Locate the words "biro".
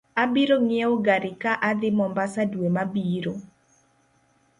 2.93-3.33